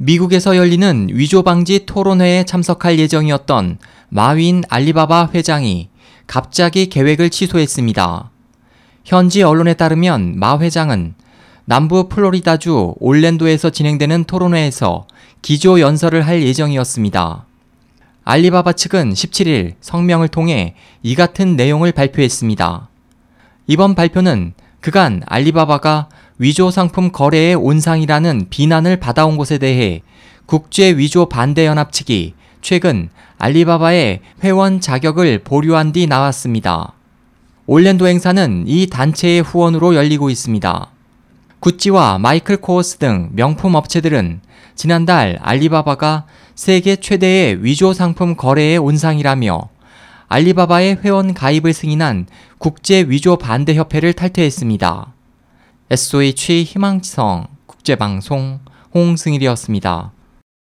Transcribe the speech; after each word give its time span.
미국에서 0.00 0.56
열리는 0.56 1.08
위조 1.10 1.42
방지 1.42 1.84
토론회에 1.84 2.44
참석할 2.44 3.00
예정이었던 3.00 3.78
마윈 4.10 4.62
알리바바 4.68 5.30
회장이 5.34 5.88
갑자기 6.28 6.86
계획을 6.88 7.30
취소했습니다. 7.30 8.30
현지 9.04 9.42
언론에 9.42 9.74
따르면 9.74 10.38
마 10.38 10.56
회장은 10.58 11.14
남부 11.64 12.08
플로리다주 12.08 12.94
올랜도에서 13.00 13.70
진행되는 13.70 14.24
토론회에서 14.24 15.08
기조 15.42 15.80
연설을 15.80 16.26
할 16.26 16.42
예정이었습니다. 16.44 17.44
알리바바 18.22 18.74
측은 18.74 19.12
17일 19.12 19.74
성명을 19.80 20.28
통해 20.28 20.76
이 21.02 21.16
같은 21.16 21.56
내용을 21.56 21.90
발표했습니다. 21.90 22.88
이번 23.66 23.96
발표는 23.96 24.54
그간 24.80 25.22
알리바바가 25.26 26.08
위조 26.38 26.70
상품 26.70 27.10
거래의 27.10 27.54
온상이라는 27.56 28.46
비난을 28.48 29.00
받아온 29.00 29.36
것에 29.36 29.58
대해 29.58 30.02
국제 30.46 30.96
위조 30.96 31.26
반대 31.26 31.66
연합 31.66 31.92
측이 31.92 32.34
최근 32.62 33.08
알리바바의 33.38 34.20
회원 34.42 34.80
자격을 34.80 35.40
보류한 35.44 35.92
뒤 35.92 36.06
나왔습니다. 36.06 36.92
올랜도 37.66 38.06
행사는 38.06 38.64
이 38.66 38.86
단체의 38.86 39.42
후원으로 39.42 39.94
열리고 39.94 40.30
있습니다. 40.30 40.90
구찌와 41.60 42.18
마이클 42.18 42.56
코어스 42.56 42.96
등 42.98 43.30
명품 43.32 43.74
업체들은 43.74 44.40
지난달 44.74 45.38
알리바바가 45.42 46.24
세계 46.54 46.96
최대의 46.96 47.64
위조 47.64 47.92
상품 47.92 48.36
거래의 48.36 48.78
온상이라며 48.78 49.68
알리바바의 50.28 50.98
회원 51.02 51.32
가입을 51.32 51.72
승인한 51.72 52.26
국제 52.58 53.02
위조 53.02 53.36
반대 53.36 53.74
협회를 53.74 54.12
탈퇴했습니다. 54.12 55.14
SOH 55.90 56.64
희망지성 56.64 57.46
국제방송 57.66 58.60
홍승일이었습니다. 58.94 60.12